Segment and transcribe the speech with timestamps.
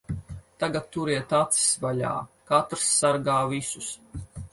[0.61, 2.13] Tagad turiet acis vaļā.
[2.53, 3.91] Katrs sargā visus.